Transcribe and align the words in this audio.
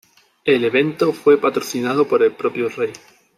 El 0.45 0.63
evento 0.63 1.13
fue 1.13 1.39
patrocinado 1.39 2.07
por 2.07 2.23
el 2.23 2.31
propio 2.31 2.69
Rey. 2.69 2.91